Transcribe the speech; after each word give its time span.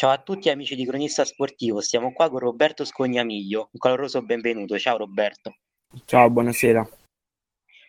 Ciao 0.00 0.08
a 0.12 0.16
tutti 0.16 0.48
amici 0.48 0.76
di 0.76 0.86
Cronista 0.86 1.26
Sportivo, 1.26 1.82
stiamo 1.82 2.14
qua 2.14 2.30
con 2.30 2.38
Roberto 2.38 2.86
Scognamiglio. 2.86 3.68
Un 3.70 3.78
caloroso 3.78 4.22
benvenuto, 4.22 4.78
ciao 4.78 4.96
Roberto. 4.96 5.56
Ciao, 6.06 6.30
buonasera. 6.30 6.88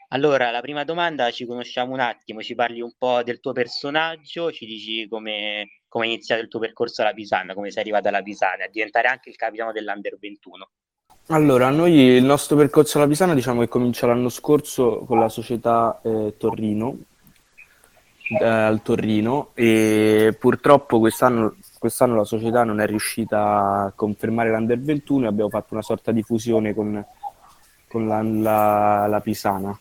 Allora, 0.09 0.51
la 0.51 0.59
prima 0.59 0.83
domanda, 0.83 1.31
ci 1.31 1.45
conosciamo 1.45 1.93
un 1.93 2.01
attimo, 2.01 2.41
ci 2.41 2.53
parli 2.53 2.81
un 2.81 2.91
po' 2.97 3.23
del 3.23 3.39
tuo 3.39 3.53
personaggio, 3.53 4.51
ci 4.51 4.65
dici 4.65 5.07
come, 5.07 5.83
come 5.87 6.03
è 6.03 6.07
iniziato 6.09 6.41
il 6.41 6.49
tuo 6.49 6.59
percorso 6.59 7.01
alla 7.01 7.13
Pisana, 7.13 7.53
come 7.53 7.71
sei 7.71 7.83
arrivato 7.83 8.09
alla 8.09 8.21
Pisana, 8.21 8.65
a 8.65 8.69
diventare 8.69 9.07
anche 9.07 9.29
il 9.29 9.37
capitano 9.37 9.71
dell'Under 9.71 10.17
21. 10.19 10.69
Allora, 11.27 11.69
noi 11.69 11.93
il 11.93 12.25
nostro 12.25 12.57
percorso 12.57 12.97
alla 12.97 13.07
Pisana 13.07 13.33
diciamo 13.33 13.61
che 13.61 13.69
comincia 13.69 14.05
l'anno 14.05 14.27
scorso 14.27 15.05
con 15.05 15.17
la 15.17 15.29
società 15.29 16.01
eh, 16.03 16.35
Torrino, 16.37 17.05
eh, 18.37 18.45
al 18.45 18.81
Torrino, 18.81 19.51
e 19.53 20.35
purtroppo 20.37 20.99
quest'anno, 20.99 21.55
quest'anno 21.81 22.15
la 22.15 22.25
società 22.25 22.63
non 22.63 22.79
è 22.79 22.85
riuscita 22.85 23.85
a 23.85 23.91
confermare 23.95 24.51
l'Under 24.51 24.79
21 24.79 25.25
e 25.25 25.27
abbiamo 25.27 25.49
fatto 25.49 25.73
una 25.73 25.81
sorta 25.81 26.11
di 26.11 26.21
fusione 26.21 26.75
con, 26.75 27.03
con 27.87 28.07
la, 28.07 28.21
la, 28.21 29.07
la 29.07 29.19
Pisana 29.19 29.75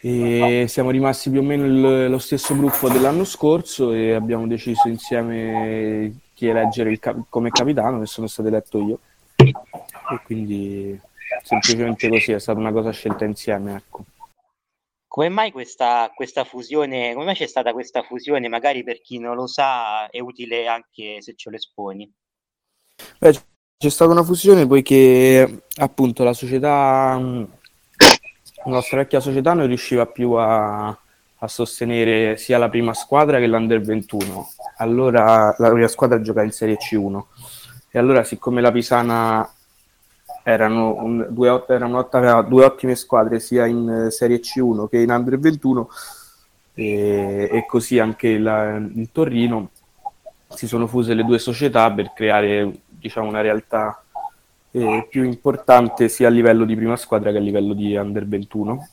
e 0.00 0.64
siamo 0.66 0.90
rimasti 0.90 1.30
più 1.30 1.38
o 1.38 1.44
meno 1.44 1.66
il, 1.66 2.10
lo 2.10 2.18
stesso 2.18 2.56
gruppo 2.56 2.88
dell'anno 2.88 3.22
scorso 3.22 3.92
e 3.92 4.12
abbiamo 4.12 4.48
deciso 4.48 4.88
insieme 4.88 6.16
chi 6.34 6.48
eleggere 6.48 6.98
cap- 6.98 7.26
come 7.28 7.50
capitano 7.50 8.02
e 8.02 8.06
sono 8.06 8.26
stato 8.26 8.48
eletto 8.48 8.80
io 8.80 8.98
e 9.36 10.20
quindi 10.24 11.00
semplicemente 11.44 12.08
così 12.08 12.32
è 12.32 12.40
stata 12.40 12.58
una 12.58 12.72
cosa 12.72 12.90
scelta 12.90 13.24
insieme 13.24 13.76
ecco. 13.76 14.04
Come 15.10 15.28
mai 15.28 15.50
questa, 15.50 16.12
questa 16.14 16.44
fusione, 16.44 17.14
come 17.14 17.24
mai 17.24 17.34
c'è 17.34 17.48
stata 17.48 17.72
questa 17.72 18.04
fusione? 18.04 18.46
Magari 18.46 18.84
per 18.84 19.00
chi 19.00 19.18
non 19.18 19.34
lo 19.34 19.48
sa 19.48 20.08
è 20.08 20.20
utile 20.20 20.68
anche 20.68 21.20
se 21.20 21.34
ce 21.34 21.50
lo 21.50 21.56
esponi. 21.56 22.08
Beh, 23.18 23.32
c'è 23.76 23.88
stata 23.88 24.12
una 24.12 24.22
fusione 24.22 24.68
poiché 24.68 25.64
appunto 25.78 26.22
la 26.22 26.32
società 26.32 27.18
la 27.18 28.70
nostra 28.70 28.98
vecchia 28.98 29.18
società 29.18 29.52
non 29.52 29.66
riusciva 29.66 30.06
più 30.06 30.34
a, 30.34 30.86
a, 30.86 31.48
sostenere 31.48 32.36
sia 32.36 32.58
la 32.58 32.68
prima 32.68 32.94
squadra 32.94 33.40
che 33.40 33.48
l'Under 33.48 33.80
21. 33.80 34.48
Allora 34.76 35.52
la 35.58 35.70
prima 35.70 35.88
squadra 35.88 36.20
gioca 36.20 36.44
in 36.44 36.52
Serie 36.52 36.76
C1 36.76 37.20
e 37.90 37.98
allora 37.98 38.22
siccome 38.22 38.60
la 38.60 38.70
Pisana 38.70 39.54
erano, 40.50 40.94
un, 40.94 41.26
due, 41.30 41.64
erano 41.68 41.98
aveva 42.10 42.42
due 42.42 42.64
ottime 42.64 42.94
squadre 42.94 43.40
sia 43.40 43.66
in 43.66 44.08
Serie 44.10 44.40
C1 44.40 44.88
che 44.88 44.98
in 44.98 45.10
Under 45.10 45.38
21 45.38 45.88
e, 46.74 47.48
e 47.50 47.66
così 47.66 47.98
anche 47.98 48.38
la, 48.38 48.76
il 48.76 49.08
Torino 49.12 49.70
si 50.48 50.66
sono 50.66 50.86
fuse 50.86 51.14
le 51.14 51.24
due 51.24 51.38
società 51.38 51.90
per 51.92 52.12
creare 52.12 52.80
diciamo, 52.86 53.28
una 53.28 53.40
realtà 53.40 54.02
eh, 54.72 55.06
più 55.08 55.24
importante 55.24 56.08
sia 56.08 56.28
a 56.28 56.30
livello 56.30 56.64
di 56.64 56.76
prima 56.76 56.96
squadra 56.96 57.30
che 57.30 57.38
a 57.38 57.40
livello 57.40 57.72
di 57.72 57.96
under 57.96 58.26
21. 58.26 58.88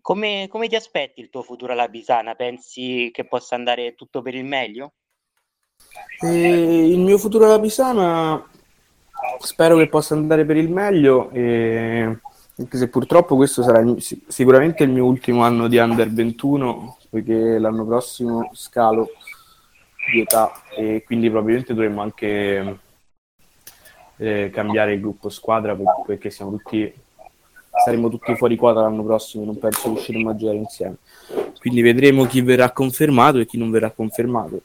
Come, 0.00 0.48
come 0.48 0.68
ti 0.68 0.74
aspetti 0.74 1.20
il 1.20 1.30
tuo 1.30 1.42
futuro 1.42 1.72
alla 1.72 1.88
Pisana? 1.88 2.34
Pensi 2.34 3.10
che 3.12 3.24
possa 3.24 3.54
andare 3.54 3.94
tutto 3.94 4.22
per 4.22 4.34
il 4.34 4.44
meglio? 4.44 4.94
Eh, 6.20 6.88
il 6.88 6.98
mio 6.98 7.18
futuro 7.18 7.44
alla 7.44 7.60
Pisana 7.60 8.44
spero 9.38 9.76
che 9.76 9.88
possa 9.88 10.14
andare 10.14 10.44
per 10.44 10.56
il 10.56 10.70
meglio, 10.70 11.30
eh, 11.30 12.18
anche 12.56 12.76
se 12.76 12.88
purtroppo 12.88 13.36
questo 13.36 13.62
sarà 13.62 13.82
sicuramente 14.26 14.84
il 14.84 14.90
mio 14.90 15.04
ultimo 15.04 15.42
anno 15.42 15.68
di 15.68 15.78
under 15.78 16.10
21, 16.12 16.98
poiché 17.08 17.58
l'anno 17.58 17.84
prossimo 17.84 18.50
scalo 18.52 19.08
di 20.10 20.20
età 20.20 20.50
e 20.76 21.02
quindi 21.04 21.30
probabilmente 21.30 21.74
dovremmo 21.74 22.02
anche 22.02 22.78
eh, 24.16 24.50
cambiare 24.52 24.94
il 24.94 25.00
gruppo 25.00 25.28
squadra 25.28 25.76
perché 26.04 26.30
siamo 26.30 26.50
tutti 26.52 26.92
saremo 27.84 28.08
tutti 28.08 28.34
fuori 28.34 28.56
quadra 28.56 28.82
l'anno 28.82 29.04
prossimo 29.04 29.44
non 29.44 29.58
penso 29.58 29.88
riusciremo 29.88 30.30
a 30.30 30.36
giocare 30.36 30.58
insieme. 30.58 30.96
Quindi 31.58 31.82
vedremo 31.82 32.24
chi 32.24 32.40
verrà 32.40 32.70
confermato 32.72 33.38
e 33.38 33.46
chi 33.46 33.58
non 33.58 33.70
verrà 33.70 33.90
confermato 33.90 34.62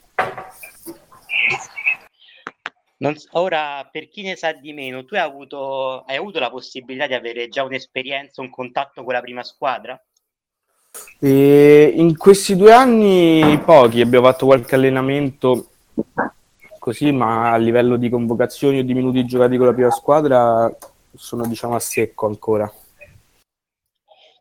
non, 3.05 3.15
ora 3.31 3.87
per 3.91 4.09
chi 4.09 4.21
ne 4.23 4.35
sa 4.35 4.51
di 4.51 4.73
meno 4.73 5.05
tu 5.05 5.15
hai 5.15 5.21
avuto, 5.21 6.03
hai 6.03 6.17
avuto 6.17 6.39
la 6.39 6.49
possibilità 6.49 7.07
di 7.07 7.13
avere 7.13 7.47
già 7.47 7.63
un'esperienza 7.63 8.41
un 8.41 8.49
contatto 8.49 9.03
con 9.03 9.13
la 9.13 9.21
prima 9.21 9.43
squadra 9.43 9.99
e 11.19 11.93
in 11.95 12.17
questi 12.17 12.55
due 12.55 12.73
anni 12.73 13.59
pochi 13.63 14.01
abbiamo 14.01 14.25
fatto 14.25 14.45
qualche 14.45 14.75
allenamento 14.75 15.69
così, 16.79 17.11
ma 17.11 17.51
a 17.51 17.57
livello 17.57 17.95
di 17.95 18.09
convocazioni 18.09 18.79
o 18.79 18.83
di 18.83 18.93
minuti 18.93 19.25
giocati 19.25 19.57
con 19.57 19.65
la 19.65 19.73
prima 19.73 19.91
squadra 19.91 20.71
sono 21.15 21.47
diciamo 21.47 21.75
a 21.75 21.79
secco 21.79 22.27
ancora. 22.27 22.71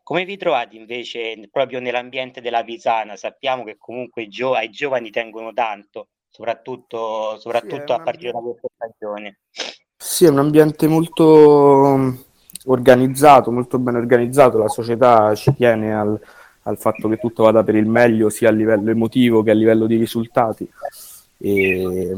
Come 0.03 0.25
vi 0.25 0.37
trovate 0.37 0.75
invece 0.75 1.35
proprio 1.49 1.79
nell'ambiente 1.79 2.41
della 2.41 2.63
Pisana? 2.63 3.15
Sappiamo 3.15 3.63
che 3.63 3.77
comunque 3.77 4.23
i, 4.23 4.27
gio- 4.27 4.53
ai 4.53 4.69
giovani 4.69 5.09
tengono 5.09 5.51
tanto, 5.53 6.09
soprattutto, 6.35 7.37
soprattutto 7.39 7.93
sì, 7.93 7.93
a 7.93 8.01
partire 8.01 8.31
da 8.33 8.39
questa 8.39 8.67
stagione. 8.75 9.39
Sì, 9.95 10.25
è 10.25 10.29
un 10.29 10.39
ambiente 10.39 10.87
molto 10.87 12.13
organizzato, 12.65 13.51
molto 13.51 13.79
ben 13.79 13.95
organizzato, 13.95 14.57
la 14.57 14.67
società 14.67 15.33
ci 15.33 15.53
tiene 15.55 15.95
al, 15.95 16.19
al 16.63 16.77
fatto 16.77 17.07
che 17.07 17.17
tutto 17.17 17.43
vada 17.43 17.63
per 17.63 17.75
il 17.75 17.87
meglio 17.87 18.29
sia 18.29 18.49
a 18.49 18.51
livello 18.51 18.91
emotivo 18.91 19.43
che 19.43 19.51
a 19.51 19.53
livello 19.53 19.85
di 19.85 19.95
risultati 19.95 20.69
e 21.37 22.17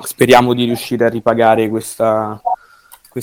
speriamo 0.00 0.54
di 0.54 0.64
riuscire 0.64 1.06
a 1.06 1.08
ripagare 1.08 1.68
questo 1.68 2.40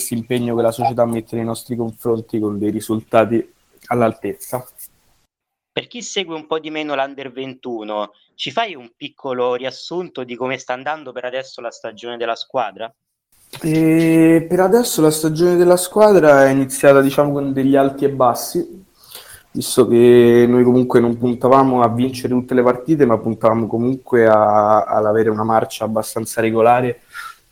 impegno 0.09 0.55
che 0.55 0.61
la 0.61 0.71
società 0.71 1.05
mette 1.05 1.37
nei 1.37 1.45
nostri 1.45 1.77
confronti 1.77 2.37
con 2.39 2.59
dei 2.59 2.71
risultati 2.71 3.53
all'altezza. 3.87 4.65
Per 5.75 5.87
chi 5.87 6.01
segue 6.01 6.33
un 6.33 6.47
po' 6.47 6.57
di 6.57 6.69
meno 6.69 6.95
l'Under 6.95 7.33
21, 7.33 8.13
ci 8.35 8.49
fai 8.49 8.75
un 8.75 8.91
piccolo 8.95 9.55
riassunto 9.55 10.23
di 10.23 10.37
come 10.37 10.57
sta 10.57 10.71
andando 10.71 11.11
per 11.11 11.25
adesso 11.25 11.59
la 11.59 11.69
stagione 11.69 12.15
della 12.15 12.37
squadra? 12.37 12.89
E 13.61 14.45
per 14.47 14.59
adesso 14.61 15.01
la 15.01 15.11
stagione 15.11 15.57
della 15.57 15.75
squadra 15.75 16.45
è 16.45 16.49
iniziata 16.49 17.01
diciamo 17.01 17.33
con 17.33 17.51
degli 17.51 17.75
alti 17.75 18.05
e 18.05 18.09
bassi, 18.09 18.85
visto 19.51 19.85
che 19.85 20.45
noi 20.47 20.63
comunque 20.63 21.01
non 21.01 21.17
puntavamo 21.17 21.81
a 21.81 21.89
vincere 21.89 22.29
tutte 22.29 22.53
le 22.53 22.63
partite, 22.63 23.05
ma 23.05 23.17
puntavamo 23.17 23.67
comunque 23.67 24.27
a, 24.27 24.83
ad 24.83 25.05
avere 25.05 25.29
una 25.29 25.43
marcia 25.43 25.83
abbastanza 25.83 26.39
regolare 26.39 27.01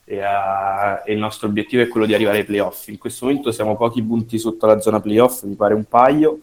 e, 0.05 0.21
a, 0.21 1.03
e, 1.03 1.11
il 1.11 1.19
nostro 1.19 1.49
obiettivo 1.49 1.81
è 1.81 1.89
quello 1.89 2.05
di 2.05 2.13
arrivare 2.13 2.37
ai 2.37 2.45
playoff. 2.45 2.87
In 2.87 2.97
questo 2.97 3.25
momento 3.25 3.51
siamo 3.51 3.75
pochi 3.75 4.01
punti 4.01 4.39
sotto 4.39 4.65
la 4.65 4.79
zona 4.79 5.01
playoff, 5.01 5.43
mi 5.43 5.55
pare 5.55 5.73
un 5.73 5.83
paio, 5.83 6.39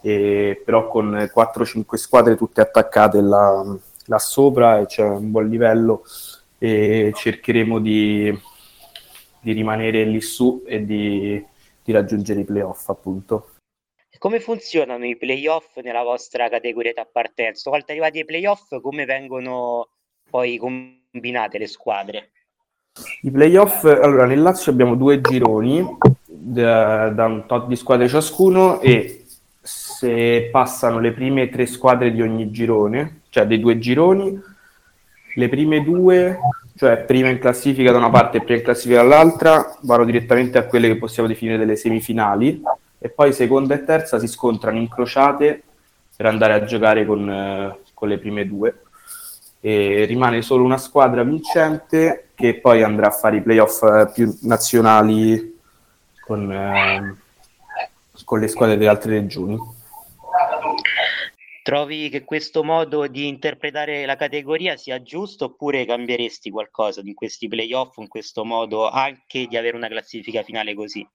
e, 0.00 0.60
però 0.64 0.88
con 0.88 1.30
4-5 1.34 1.94
squadre 1.94 2.36
tutte 2.36 2.60
attaccate 2.60 3.20
là, 3.20 3.64
là 4.06 4.18
sopra 4.18 4.80
e 4.80 4.86
c'è 4.86 5.02
un 5.02 5.30
buon 5.30 5.48
livello 5.48 6.04
e 6.58 7.12
cercheremo 7.14 7.78
di, 7.78 8.36
di 9.40 9.52
rimanere 9.52 10.04
lì 10.04 10.20
su 10.20 10.62
e 10.66 10.84
di, 10.84 11.44
di 11.82 11.92
raggiungere 11.92 12.40
i 12.40 12.44
playoff 12.44 12.88
appunto. 12.88 13.50
Come 14.18 14.40
funzionano 14.40 15.06
i 15.06 15.16
playoff 15.16 15.76
nella 15.76 16.02
vostra 16.02 16.48
categoria 16.48 16.92
di 16.92 16.98
appartenenza? 16.98 17.68
Una 17.68 17.78
volta 17.78 17.92
arrivati 17.92 18.18
ai 18.18 18.24
playoff, 18.24 18.80
come 18.80 19.04
vengono 19.04 19.90
poi 20.28 20.56
combinate 20.56 21.58
le 21.58 21.68
squadre? 21.68 22.32
I 23.22 23.30
playoff, 23.30 23.84
allora 23.84 24.26
nel 24.26 24.42
Lazio 24.42 24.72
abbiamo 24.72 24.96
due 24.96 25.20
gironi 25.20 25.86
da, 26.26 27.10
da 27.10 27.26
un 27.26 27.46
tot 27.46 27.68
di 27.68 27.76
squadre 27.76 28.08
ciascuno 28.08 28.80
e 28.80 29.17
se 29.98 30.48
passano 30.52 31.00
le 31.00 31.10
prime 31.10 31.48
tre 31.48 31.66
squadre 31.66 32.12
di 32.12 32.22
ogni 32.22 32.52
girone, 32.52 33.22
cioè 33.30 33.48
dei 33.48 33.58
due 33.58 33.78
gironi, 33.78 34.40
le 35.34 35.48
prime 35.48 35.82
due, 35.82 36.38
cioè 36.76 36.98
prima 36.98 37.30
in 37.30 37.40
classifica 37.40 37.90
da 37.90 37.98
una 37.98 38.08
parte 38.08 38.36
e 38.36 38.42
prima 38.42 38.58
in 38.58 38.64
classifica 38.64 39.02
dall'altra, 39.02 39.76
vanno 39.80 40.04
direttamente 40.04 40.56
a 40.56 40.66
quelle 40.66 40.86
che 40.86 40.98
possiamo 40.98 41.28
definire 41.28 41.58
delle 41.58 41.74
semifinali 41.74 42.62
e 42.96 43.08
poi 43.08 43.32
seconda 43.32 43.74
e 43.74 43.82
terza 43.82 44.20
si 44.20 44.28
scontrano 44.28 44.78
incrociate 44.78 45.64
per 46.14 46.26
andare 46.26 46.52
a 46.52 46.62
giocare 46.62 47.04
con, 47.04 47.28
eh, 47.28 47.78
con 47.92 48.06
le 48.06 48.18
prime 48.18 48.46
due 48.46 48.82
e 49.60 50.04
rimane 50.04 50.42
solo 50.42 50.62
una 50.62 50.78
squadra 50.78 51.24
vincente 51.24 52.28
che 52.36 52.60
poi 52.60 52.84
andrà 52.84 53.08
a 53.08 53.10
fare 53.10 53.38
i 53.38 53.42
playoff 53.42 53.82
eh, 53.82 54.08
più 54.14 54.32
nazionali 54.42 55.58
con, 56.20 56.52
eh, 56.52 57.16
con 58.24 58.38
le 58.38 58.46
squadre 58.46 58.76
delle 58.76 58.90
altre 58.90 59.18
regioni. 59.18 59.76
Trovi 61.68 62.08
che 62.08 62.24
questo 62.24 62.64
modo 62.64 63.06
di 63.08 63.28
interpretare 63.28 64.06
la 64.06 64.16
categoria 64.16 64.78
sia 64.78 65.02
giusto 65.02 65.44
oppure 65.44 65.84
cambieresti 65.84 66.48
qualcosa 66.48 67.02
in 67.04 67.12
questi 67.12 67.46
playoff, 67.46 67.98
in 67.98 68.08
questo 68.08 68.42
modo 68.42 68.88
anche 68.88 69.44
di 69.46 69.54
avere 69.54 69.76
una 69.76 69.88
classifica 69.88 70.42
finale 70.42 70.74
così? 70.74 71.06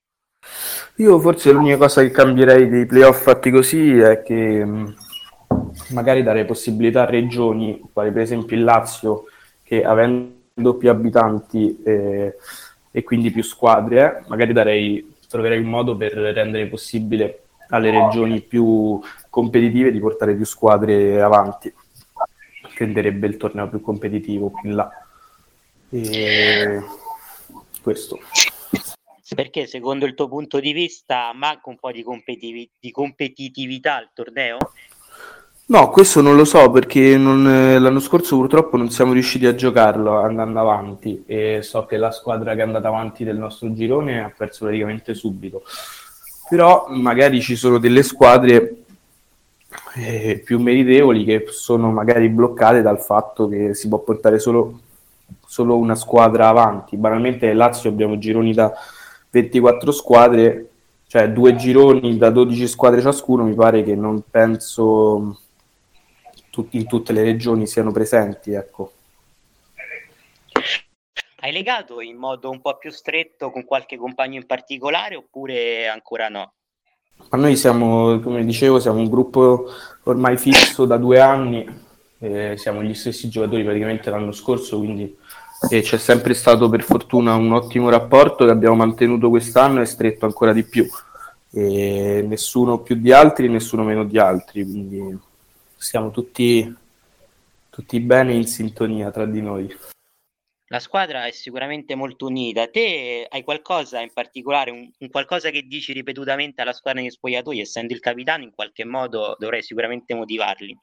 Io 0.98 1.20
forse 1.20 1.52
l'unica 1.52 1.78
cosa 1.78 2.04
che 2.04 2.12
cambierei 2.12 2.70
dei 2.70 2.86
playoff 2.86 3.24
fatti 3.24 3.50
così 3.50 3.98
è 3.98 4.22
che 4.22 4.64
magari 5.90 6.22
dare 6.22 6.46
possibilità 6.46 7.02
a 7.02 7.10
regioni, 7.10 7.82
quali 7.92 8.12
per 8.12 8.22
esempio 8.22 8.56
il 8.56 8.64
Lazio, 8.64 9.24
che 9.64 9.84
avendo 9.84 10.76
più 10.78 10.88
abitanti 10.92 11.82
eh, 11.84 12.36
e 12.92 13.02
quindi 13.02 13.32
più 13.32 13.42
squadre, 13.42 14.24
magari 14.28 14.54
darei, 14.54 15.16
troverei 15.28 15.58
un 15.58 15.70
modo 15.70 15.98
per 15.98 16.12
rendere 16.12 16.68
possibile 16.68 17.43
alle 17.74 17.90
regioni 17.90 18.42
più 18.42 19.00
competitive 19.30 19.92
di 19.92 20.00
portare 20.00 20.36
più 20.36 20.46
squadre 20.46 21.22
avanti. 21.22 21.74
Renderebbe 22.78 23.28
il 23.28 23.38
torneo 23.38 23.68
più 23.68 23.82
competitivo 23.82 24.52
più 24.52 24.70
in 24.70 24.76
là. 24.76 24.90
E 25.90 26.82
questo. 27.82 28.20
Perché 29.36 29.66
secondo 29.66 30.06
il 30.06 30.14
tuo 30.14 30.28
punto 30.28 30.60
di 30.60 30.72
vista 30.74 31.32
manca 31.34 31.70
un 31.70 31.78
po' 31.78 31.92
di, 31.92 32.04
competitiv- 32.04 32.70
di 32.80 32.92
competitività 32.92 33.96
al 33.96 34.10
torneo? 34.14 34.58
No, 35.66 35.90
questo 35.90 36.22
non 36.22 36.36
lo 36.36 36.46
so 36.46 36.70
perché 36.70 37.18
non, 37.18 37.44
l'anno 37.44 38.00
scorso 38.00 38.36
purtroppo 38.36 38.78
non 38.78 38.90
siamo 38.90 39.14
riusciti 39.14 39.46
a 39.46 39.56
giocarlo 39.56 40.20
andando 40.20 40.60
avanti 40.60 41.24
e 41.26 41.62
so 41.64 41.86
che 41.86 41.98
la 41.98 42.12
squadra 42.12 42.54
che 42.54 42.60
è 42.60 42.64
andata 42.64 42.90
avanti 42.90 43.24
del 43.24 43.38
nostro 43.38 43.74
girone 43.74 44.22
ha 44.22 44.32
perso 44.36 44.66
praticamente 44.66 45.16
subito. 45.16 45.64
Però 46.54 46.86
magari 46.90 47.42
ci 47.42 47.56
sono 47.56 47.80
delle 47.80 48.04
squadre 48.04 48.84
eh, 49.96 50.40
più 50.46 50.60
meritevoli 50.60 51.24
che 51.24 51.46
sono 51.50 51.92
magari 51.92 52.30
bloccate 52.30 52.84
dal 52.84 53.00
fatto 53.00 53.48
che 53.48 53.74
si 53.74 53.88
può 53.88 53.98
portare 53.98 54.38
solo, 54.38 54.80
solo 55.48 55.76
una 55.78 55.96
squadra 55.96 56.50
avanti. 56.50 56.96
Banalmente 56.96 57.48
nel 57.48 57.58
Lazio 57.58 57.90
abbiamo 57.90 58.20
gironi 58.20 58.54
da 58.54 58.72
24 59.32 59.92
squadre, 59.92 60.70
cioè 61.08 61.32
due 61.32 61.56
gironi 61.56 62.18
da 62.18 62.30
12 62.30 62.68
squadre 62.68 63.02
ciascuno, 63.02 63.46
mi 63.46 63.56
pare 63.56 63.82
che 63.82 63.96
non 63.96 64.22
penso 64.30 65.40
in 66.70 66.86
tutte 66.86 67.14
le 67.14 67.24
regioni 67.24 67.66
siano 67.66 67.92
presenti. 67.92 68.52
Ecco. 68.52 68.92
Hai 71.44 71.52
legato 71.52 72.00
in 72.00 72.16
modo 72.16 72.50
un 72.50 72.62
po' 72.62 72.78
più 72.78 72.90
stretto 72.90 73.52
con 73.52 73.66
qualche 73.66 73.98
compagno 73.98 74.38
in 74.38 74.46
particolare 74.46 75.18
oppure 75.18 75.90
ancora 75.90 76.30
no? 76.30 76.54
Ma 77.30 77.38
noi 77.38 77.58
siamo, 77.58 78.18
come 78.22 78.46
dicevo, 78.46 78.80
siamo 78.80 79.00
un 79.00 79.10
gruppo 79.10 79.66
ormai 80.04 80.38
fisso 80.38 80.86
da 80.86 80.96
due 80.96 81.20
anni, 81.20 81.68
eh, 82.20 82.56
siamo 82.56 82.82
gli 82.82 82.94
stessi 82.94 83.28
giocatori 83.28 83.66
praticamente 83.66 84.10
l'anno 84.10 84.32
scorso, 84.32 84.78
quindi 84.78 85.18
e 85.70 85.82
c'è 85.82 85.98
sempre 85.98 86.34
stato 86.34 86.70
per 86.70 86.82
fortuna 86.82 87.36
un 87.36 87.52
ottimo 87.52 87.90
rapporto 87.90 88.46
che 88.46 88.52
abbiamo 88.52 88.76
mantenuto 88.76 89.28
quest'anno 89.28 89.82
e 89.82 89.86
stretto 89.86 90.24
ancora 90.24 90.54
di 90.54 90.64
più. 90.64 90.88
E 91.52 92.24
nessuno 92.26 92.80
più 92.80 92.96
di 92.96 93.12
altri, 93.12 93.50
nessuno 93.50 93.84
meno 93.84 94.06
di 94.06 94.18
altri, 94.18 94.64
quindi 94.64 95.20
siamo 95.76 96.10
tutti, 96.10 96.74
tutti 97.70 98.00
bene 98.00 98.32
in 98.32 98.48
sintonia 98.48 99.12
tra 99.12 99.26
di 99.26 99.42
noi. 99.42 99.78
La 100.74 100.80
squadra 100.80 101.28
è 101.28 101.32
sicuramente 101.32 101.94
molto 101.94 102.26
unita. 102.26 102.68
Te 102.68 103.28
hai 103.30 103.44
qualcosa 103.44 104.02
in 104.02 104.10
particolare, 104.12 104.72
un, 104.72 104.90
un 104.98 105.10
qualcosa 105.12 105.52
che 105.52 105.68
dici 105.68 105.94
ripetutamente 105.94 106.64
alla 106.64 106.74
squadra 106.74 107.00
negli 107.00 107.12
spogliatoi, 107.12 107.60
essendo 107.60 107.94
il 107.94 108.00
capitano, 108.00 108.44
in 108.44 108.56
qualche 108.56 108.84
modo 108.84 109.36
dovrai 109.38 109.62
sicuramente 109.62 110.16
motivarli. 110.16 110.76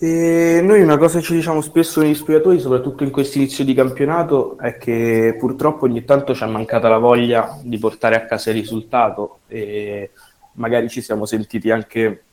E 0.00 0.60
noi 0.64 0.82
una 0.82 0.96
cosa 0.96 1.20
che 1.20 1.26
ci 1.26 1.34
diciamo 1.34 1.60
spesso 1.60 2.00
negli 2.00 2.16
spogliatoi, 2.16 2.58
soprattutto 2.58 3.04
in 3.04 3.12
questo 3.12 3.38
inizio 3.38 3.64
di 3.64 3.72
campionato, 3.72 4.58
è 4.58 4.76
che 4.78 5.36
purtroppo 5.38 5.84
ogni 5.84 6.02
tanto 6.02 6.34
ci 6.34 6.42
è 6.42 6.48
mancata 6.48 6.88
la 6.88 6.98
voglia 6.98 7.56
di 7.62 7.78
portare 7.78 8.16
a 8.16 8.24
casa 8.24 8.50
il 8.50 8.56
risultato 8.56 9.42
e 9.46 10.10
magari 10.54 10.88
ci 10.88 11.00
siamo 11.00 11.24
sentiti 11.24 11.70
anche, 11.70 12.24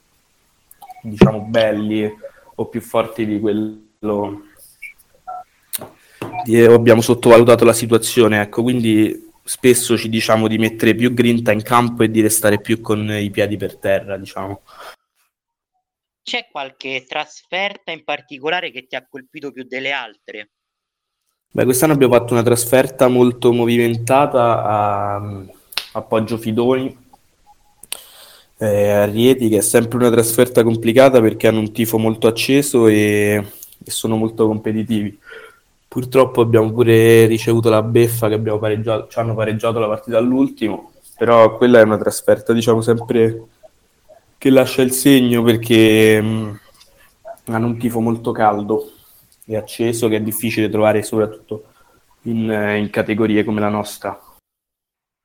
diciamo, 1.03 1.41
belli 1.41 2.11
o 2.55 2.65
più 2.65 2.81
forti 2.81 3.27
di 3.27 3.39
quello 3.39 4.49
di, 6.43 6.61
abbiamo 6.61 7.01
sottovalutato 7.01 7.65
la 7.65 7.73
situazione, 7.73 8.41
ecco, 8.41 8.61
quindi 8.61 9.29
spesso 9.43 9.97
ci 9.97 10.09
diciamo 10.09 10.47
di 10.47 10.57
mettere 10.57 10.95
più 10.95 11.13
grinta 11.13 11.51
in 11.51 11.61
campo 11.61 12.03
e 12.03 12.11
di 12.11 12.21
restare 12.21 12.61
più 12.61 12.79
con 12.81 13.09
i 13.11 13.29
piedi 13.29 13.57
per 13.57 13.77
terra, 13.77 14.17
diciamo. 14.17 14.61
C'è 16.23 16.47
qualche 16.51 17.05
trasferta 17.07 17.91
in 17.91 18.03
particolare 18.03 18.71
che 18.71 18.85
ti 18.85 18.95
ha 18.95 19.05
colpito 19.07 19.51
più 19.51 19.63
delle 19.63 19.91
altre? 19.91 20.51
Beh, 21.51 21.65
quest'anno 21.65 21.93
abbiamo 21.93 22.13
fatto 22.13 22.33
una 22.33 22.43
trasferta 22.43 23.07
molto 23.09 23.51
movimentata 23.51 24.63
a, 24.63 25.15
a 25.93 26.01
Poggio 26.01 26.37
Fidoni, 26.37 26.95
eh, 28.57 28.89
a 28.89 29.05
Rieti, 29.05 29.49
che 29.49 29.57
è 29.57 29.61
sempre 29.61 29.97
una 29.97 30.11
trasferta 30.11 30.63
complicata 30.63 31.19
perché 31.19 31.47
hanno 31.47 31.59
un 31.59 31.73
tifo 31.73 31.97
molto 31.97 32.27
acceso 32.27 32.87
e, 32.87 33.43
e 33.83 33.91
sono 33.91 34.15
molto 34.15 34.47
competitivi. 34.47 35.19
Purtroppo 35.91 36.39
abbiamo 36.39 36.71
pure 36.71 37.25
ricevuto 37.25 37.69
la 37.69 37.81
beffa 37.81 38.29
che 38.29 38.35
abbiamo 38.35 38.59
pareggiato, 38.59 39.09
ci 39.09 39.19
hanno 39.19 39.35
pareggiato 39.35 39.77
la 39.77 39.89
partita 39.89 40.17
all'ultimo, 40.17 40.93
però 41.17 41.57
quella 41.57 41.79
è 41.79 41.83
una 41.83 41.97
trasferta, 41.97 42.53
diciamo, 42.53 42.79
sempre 42.79 43.47
che 44.37 44.49
lascia 44.51 44.83
il 44.83 44.93
segno 44.93 45.43
perché 45.43 46.21
mh, 46.21 46.59
hanno 47.47 47.65
un 47.65 47.77
tifo 47.77 47.99
molto 47.99 48.31
caldo 48.31 48.89
e 49.45 49.57
acceso 49.57 50.07
che 50.07 50.15
è 50.15 50.21
difficile 50.21 50.69
trovare 50.69 51.03
soprattutto 51.03 51.65
in, 52.21 52.49
in 52.77 52.89
categorie 52.89 53.43
come 53.43 53.59
la 53.59 53.67
nostra. 53.67 54.17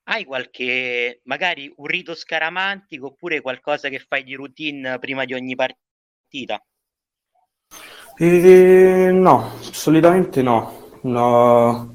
Hai 0.09 0.25
qualche, 0.25 1.21
magari 1.27 1.73
un 1.77 1.87
rito 1.87 2.13
scaramantico 2.13 3.07
oppure 3.07 3.41
qualcosa 3.41 3.89
che 3.89 4.05
fai 4.05 4.25
di 4.25 4.35
routine 4.35 4.99
prima 4.99 5.25
di 5.25 5.33
ogni 5.33 5.55
partita? 5.55 6.61
Eh, 8.19 9.11
no, 9.13 9.56
solitamente 9.77 10.43
no. 10.43 10.99
no 11.03 11.95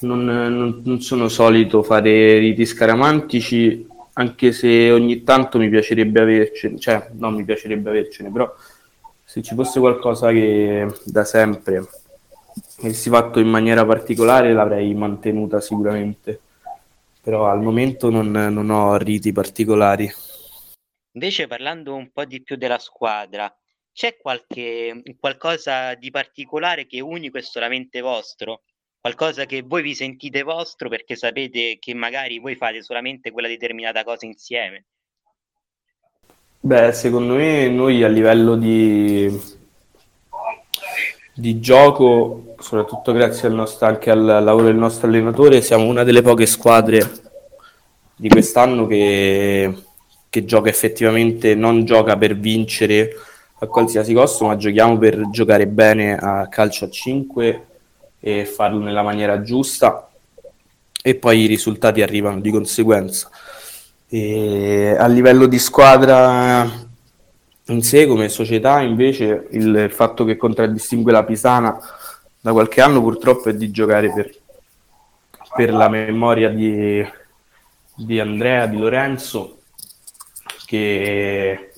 non, 0.00 0.24
non, 0.24 0.82
non, 0.84 1.00
sono 1.00 1.28
solito 1.28 1.82
fare 1.82 2.38
riti 2.38 2.64
scaramantici 2.64 3.84
anche 4.14 4.52
se 4.52 4.90
ogni 4.90 5.22
tanto 5.22 5.58
mi 5.58 5.68
piacerebbe 5.68 6.20
avercene, 6.20 6.78
cioè 6.78 7.10
non 7.12 7.34
mi 7.34 7.44
piacerebbe 7.44 7.90
avercene, 7.90 8.30
però 8.30 8.52
se 9.22 9.42
ci 9.42 9.54
fosse 9.54 9.80
qualcosa 9.80 10.30
che 10.30 10.88
da 11.04 11.24
sempre 11.24 11.86
avessi 12.80 13.10
fatto 13.10 13.38
in 13.38 13.48
maniera 13.48 13.84
particolare 13.84 14.52
l'avrei 14.52 14.92
mantenuta 14.94 15.60
sicuramente, 15.60 16.40
però 17.20 17.48
al 17.48 17.60
momento 17.60 18.10
non, 18.10 18.30
non 18.30 18.70
ho 18.70 18.96
riti 18.96 19.30
particolari. 19.32 20.10
Invece 21.12 21.46
parlando 21.46 21.94
un 21.94 22.10
po' 22.10 22.24
di 22.24 22.42
più 22.42 22.56
della 22.56 22.78
squadra, 22.78 23.52
c'è 23.98 24.16
qualche 24.16 25.02
qualcosa 25.18 25.94
di 25.94 26.12
particolare 26.12 26.86
che 26.86 26.98
è 26.98 27.00
unico 27.00 27.36
e 27.36 27.42
solamente 27.42 28.00
vostro? 28.00 28.62
qualcosa 29.00 29.44
che 29.44 29.62
voi 29.62 29.82
vi 29.82 29.92
sentite 29.92 30.42
vostro 30.42 30.88
perché 30.88 31.16
sapete 31.16 31.78
che 31.80 31.94
magari 31.94 32.38
voi 32.38 32.54
fate 32.54 32.80
solamente 32.80 33.32
quella 33.32 33.48
determinata 33.48 34.04
cosa 34.04 34.24
insieme? 34.24 34.84
Beh, 36.60 36.92
secondo 36.92 37.34
me 37.34 37.68
noi 37.68 38.04
a 38.04 38.08
livello 38.08 38.54
di, 38.54 39.36
di 41.34 41.58
gioco, 41.58 42.54
soprattutto 42.60 43.10
grazie 43.10 43.48
al 43.48 43.54
nostro, 43.54 43.88
anche 43.88 44.10
al 44.10 44.24
lavoro 44.24 44.66
del 44.66 44.76
nostro 44.76 45.08
allenatore, 45.08 45.60
siamo 45.60 45.86
una 45.86 46.04
delle 46.04 46.22
poche 46.22 46.46
squadre 46.46 47.00
di 48.14 48.28
quest'anno 48.28 48.86
che, 48.86 49.74
che 50.28 50.44
gioca 50.44 50.68
effettivamente, 50.68 51.56
non 51.56 51.84
gioca 51.84 52.16
per 52.16 52.36
vincere 52.36 53.10
a 53.60 53.66
qualsiasi 53.66 54.12
costo, 54.14 54.46
ma 54.46 54.56
giochiamo 54.56 54.96
per 54.98 55.30
giocare 55.30 55.66
bene 55.66 56.16
a 56.16 56.48
calcio 56.48 56.84
a 56.84 56.90
5 56.90 57.66
e 58.20 58.44
farlo 58.44 58.78
nella 58.80 59.02
maniera 59.02 59.42
giusta 59.42 60.08
e 61.02 61.14
poi 61.14 61.42
i 61.42 61.46
risultati 61.46 62.02
arrivano 62.02 62.40
di 62.40 62.50
conseguenza. 62.50 63.30
E 64.08 64.96
a 64.98 65.06
livello 65.06 65.46
di 65.46 65.58
squadra 65.58 66.86
in 67.66 67.82
sé, 67.82 68.06
come 68.06 68.28
società, 68.28 68.80
invece, 68.80 69.48
il 69.50 69.90
fatto 69.90 70.24
che 70.24 70.36
contraddistingue 70.36 71.12
la 71.12 71.24
Pisana 71.24 71.78
da 72.40 72.52
qualche 72.52 72.80
anno 72.80 73.02
purtroppo 73.02 73.50
è 73.50 73.54
di 73.54 73.70
giocare 73.70 74.12
per, 74.12 74.34
per 75.54 75.72
la 75.72 75.88
memoria 75.88 76.48
di, 76.48 77.06
di 77.94 78.20
Andrea, 78.20 78.66
di 78.66 78.78
Lorenzo, 78.78 79.58
che, 80.64 81.72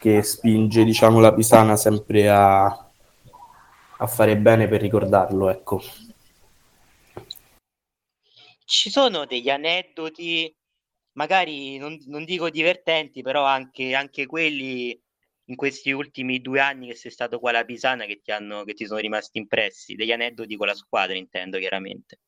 che 0.00 0.22
spinge 0.22 0.82
diciamo, 0.82 1.20
la 1.20 1.34
Pisana 1.34 1.76
sempre 1.76 2.26
a, 2.30 2.64
a 2.64 4.06
fare 4.06 4.38
bene 4.38 4.66
per 4.66 4.80
ricordarlo, 4.80 5.50
ecco. 5.50 5.82
Ci 8.64 8.88
sono 8.88 9.26
degli 9.26 9.50
aneddoti, 9.50 10.56
magari 11.12 11.76
non, 11.76 11.98
non 12.06 12.24
dico 12.24 12.48
divertenti, 12.48 13.20
però 13.20 13.44
anche, 13.44 13.94
anche, 13.94 14.24
quelli 14.24 14.98
in 15.44 15.54
questi 15.54 15.90
ultimi 15.90 16.40
due 16.40 16.60
anni 16.60 16.86
che 16.86 16.94
sei 16.94 17.10
stato 17.10 17.38
qua 17.38 17.50
alla 17.50 17.64
Pisana 17.64 18.06
che 18.06 18.22
ti, 18.22 18.30
hanno, 18.30 18.64
che 18.64 18.72
ti 18.72 18.86
sono 18.86 19.00
rimasti 19.00 19.36
impressi, 19.36 19.96
degli 19.96 20.12
aneddoti 20.12 20.56
con 20.56 20.68
la 20.68 20.74
squadra 20.74 21.14
intendo 21.14 21.58
chiaramente. 21.58 22.20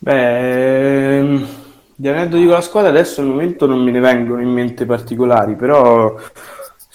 Beh, 0.00 1.22
gli 1.96 2.06
aneddoti 2.06 2.44
con 2.44 2.52
la 2.52 2.60
squadra 2.60 2.90
adesso 2.90 3.22
al 3.22 3.28
momento 3.28 3.64
non 3.64 3.82
me 3.82 3.92
ne 3.92 4.00
vengono 4.00 4.42
in 4.42 4.50
mente 4.50 4.84
particolari, 4.84 5.56
però 5.56 6.14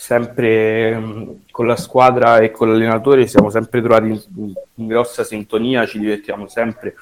sempre 0.03 0.93
mm, 0.93 1.29
con 1.49 1.65
la 1.65 1.77
squadra 1.77 2.39
e 2.39 2.51
con 2.51 2.67
l'allenatore 2.67 3.25
siamo 3.25 3.49
sempre 3.49 3.79
trovati 3.79 4.07
in, 4.09 4.53
in 4.73 4.87
grossa 4.87 5.23
sintonia, 5.23 5.85
ci 5.85 5.97
divertiamo 5.97 6.45
sempre, 6.49 6.95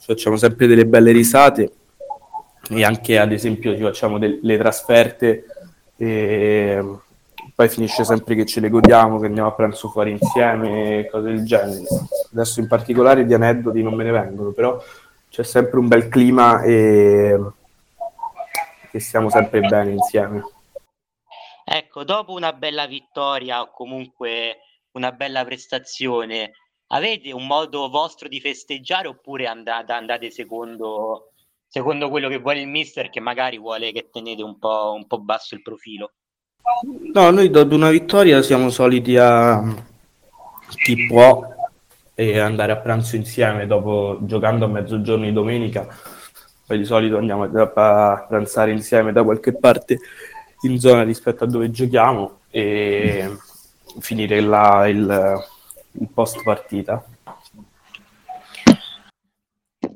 ci 0.00 0.06
facciamo 0.06 0.36
sempre 0.36 0.66
delle 0.66 0.84
belle 0.84 1.12
risate 1.12 1.70
e 2.68 2.84
anche 2.84 3.20
ad 3.20 3.30
esempio 3.30 3.76
ci 3.76 3.82
facciamo 3.82 4.18
delle 4.18 4.58
trasferte 4.58 5.44
e 5.96 6.84
poi 7.54 7.68
finisce 7.68 8.02
sempre 8.02 8.34
che 8.34 8.46
ce 8.46 8.58
le 8.58 8.68
godiamo, 8.68 9.20
che 9.20 9.26
andiamo 9.26 9.50
a 9.50 9.52
pranzo 9.52 9.88
fuori 9.88 10.10
insieme, 10.10 11.06
cose 11.08 11.28
del 11.28 11.44
genere. 11.44 11.84
Adesso 12.32 12.58
in 12.58 12.66
particolare 12.66 13.24
di 13.24 13.32
aneddoti 13.32 13.80
non 13.80 13.94
me 13.94 14.02
ne 14.02 14.10
vengono, 14.10 14.50
però 14.50 14.82
c'è 15.28 15.44
sempre 15.44 15.78
un 15.78 15.86
bel 15.86 16.08
clima 16.08 16.62
e 16.62 17.38
che 18.90 18.98
stiamo 18.98 19.30
sempre 19.30 19.60
bene 19.60 19.92
insieme. 19.92 20.42
Ecco, 21.72 22.02
dopo 22.02 22.32
una 22.32 22.52
bella 22.52 22.88
vittoria 22.88 23.60
o 23.60 23.70
comunque 23.70 24.56
una 24.94 25.12
bella 25.12 25.44
prestazione, 25.44 26.50
avete 26.88 27.30
un 27.30 27.46
modo 27.46 27.88
vostro 27.88 28.26
di 28.26 28.40
festeggiare 28.40 29.06
oppure 29.06 29.46
andate, 29.46 29.92
andate 29.92 30.32
secondo, 30.32 31.30
secondo, 31.68 32.10
quello 32.10 32.28
che 32.28 32.38
vuole 32.38 32.62
il 32.62 32.66
mister 32.66 33.08
che 33.08 33.20
magari 33.20 33.56
vuole 33.56 33.92
che 33.92 34.08
tenete 34.10 34.42
un 34.42 34.58
po', 34.58 34.94
un 34.96 35.06
po' 35.06 35.20
basso 35.20 35.54
il 35.54 35.62
profilo? 35.62 36.14
No, 37.12 37.30
noi 37.30 37.48
dopo 37.50 37.76
una 37.76 37.90
vittoria 37.90 38.42
siamo 38.42 38.68
soliti 38.70 39.16
a 39.16 39.62
chi 40.74 41.06
può 41.06 41.40
e 42.16 42.40
andare 42.40 42.72
a 42.72 42.78
pranzo 42.78 43.14
insieme 43.14 43.68
dopo 43.68 44.18
giocando 44.22 44.64
a 44.64 44.68
mezzogiorno 44.68 45.24
di 45.24 45.32
domenica. 45.32 45.86
Poi 46.66 46.78
di 46.78 46.84
solito 46.84 47.16
andiamo 47.16 47.44
a 47.44 48.26
pranzare 48.28 48.72
insieme 48.72 49.12
da 49.12 49.22
qualche 49.22 49.56
parte 49.56 50.00
in 50.62 50.78
zona 50.78 51.02
rispetto 51.02 51.44
a 51.44 51.46
dove 51.46 51.70
giochiamo 51.70 52.40
e 52.50 53.36
finire 54.00 54.40
là 54.40 54.86
il, 54.88 55.44
il 55.92 56.08
post 56.12 56.42
partita. 56.42 57.04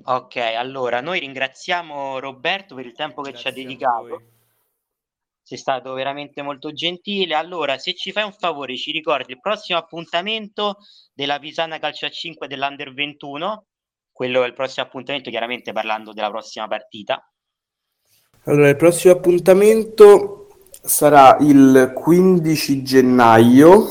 Ok, 0.07 0.37
allora 0.37 1.01
noi 1.01 1.19
ringraziamo 1.21 2.19
Roberto 2.19 2.75
per 2.75 2.87
il 2.87 2.93
tempo 2.93 3.23
che 3.23 3.31
Grazie 3.31 3.53
ci 3.53 3.61
ha 3.61 3.63
dedicato. 3.63 4.23
Sei 5.43 5.59
stato 5.59 5.93
veramente 5.93 6.43
molto 6.43 6.73
gentile. 6.73 7.35
Allora, 7.35 7.79
se 7.79 7.95
ci 7.95 8.13
fai 8.13 8.25
un 8.25 8.33
favore, 8.33 8.77
ci 8.77 8.93
ricordi 8.93 9.33
il 9.33 9.41
prossimo 9.41 9.79
appuntamento 9.79 10.79
della 11.13 11.39
Pisana 11.39 11.79
Calcio 11.79 12.07
a 12.07 12.11
5 12.11 12.47
dell'Under 12.47 12.93
21. 12.93 13.67
Quello 14.11 14.43
è 14.43 14.47
il 14.47 14.55
prossimo 14.55 14.87
appuntamento, 14.87 15.31
chiaramente 15.31 15.73
parlando 15.73 16.13
della 16.13 16.31
prossima 16.31 16.67
partita. 16.67 17.27
Allora, 18.45 18.69
il 18.69 18.77
prossimo 18.77 19.15
appuntamento 19.15 20.44
sarà 20.85 21.39
il 21.41 21.93
15 21.95 22.83
gennaio. 22.83 23.87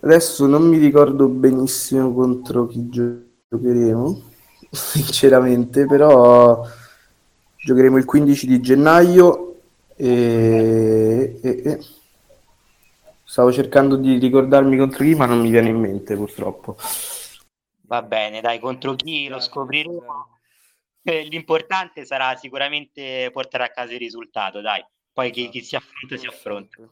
Adesso 0.00 0.46
non 0.46 0.66
mi 0.66 0.78
ricordo 0.78 1.28
benissimo 1.28 2.12
contro 2.12 2.66
chi 2.66 2.88
giocheremo, 2.88 4.22
sinceramente, 4.70 5.86
però 5.86 6.66
giocheremo 7.56 7.98
il 7.98 8.04
15 8.04 8.46
di 8.46 8.60
gennaio 8.60 9.60
e, 9.94 11.38
e, 11.40 11.62
e... 11.64 11.80
stavo 13.22 13.52
cercando 13.52 13.96
di 13.96 14.18
ricordarmi 14.18 14.76
contro 14.76 15.04
chi, 15.04 15.14
ma 15.14 15.26
non 15.26 15.40
mi 15.40 15.50
viene 15.50 15.68
in 15.68 15.78
mente 15.78 16.16
purtroppo. 16.16 16.76
Va 17.82 18.02
bene, 18.02 18.40
dai, 18.40 18.58
contro 18.58 18.94
chi 18.94 19.28
lo 19.28 19.38
scopriremo 19.38 20.40
eh, 21.02 21.22
l'importante 21.24 22.04
sarà 22.04 22.36
sicuramente 22.36 23.30
portare 23.32 23.64
a 23.64 23.70
casa 23.70 23.92
il 23.92 23.98
risultato, 23.98 24.60
dai. 24.60 24.84
Poi 25.12 25.30
chi, 25.30 25.48
chi 25.48 25.62
si 25.62 25.76
affronta 25.76 26.16
si 26.16 26.26
affronta. 26.26 26.88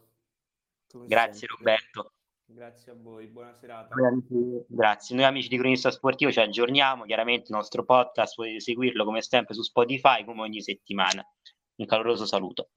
Grazie 1.06 1.46
Roberto. 1.46 2.12
Grazie 2.52 2.92
a 2.92 2.96
voi, 2.98 3.28
buona 3.28 3.54
serata. 3.54 3.94
Grazie, 4.66 5.14
noi 5.14 5.24
amici 5.24 5.48
di 5.48 5.56
Cronista 5.56 5.92
Sportivo 5.92 6.32
ci 6.32 6.40
aggiorniamo, 6.40 7.04
chiaramente 7.04 7.44
il 7.44 7.54
nostro 7.54 7.84
podcast 7.84 8.34
potete 8.34 8.58
seguirlo 8.58 9.04
come 9.04 9.22
sempre 9.22 9.54
su 9.54 9.62
Spotify 9.62 10.24
come 10.24 10.40
ogni 10.40 10.60
settimana. 10.60 11.24
Un 11.76 11.86
caloroso 11.86 12.26
saluto. 12.26 12.70